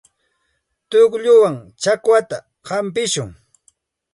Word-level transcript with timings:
Tuqllawan 0.89 1.55
chakwata 1.81 2.37
hapishun. 2.67 3.29